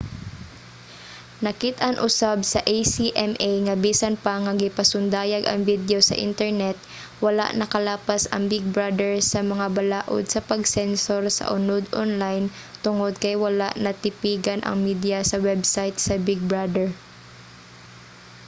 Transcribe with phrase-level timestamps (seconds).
[1.45, 6.77] nakit-an usab sa acma nga bisan pa nga gipasundayag ang video sa internet
[7.25, 12.45] wala nakalapas ang big brother sa mga balaod sa pag-sensor sa unod onlayn
[12.85, 16.87] tungod kay wala natipigan ang mediya sa website sa big brother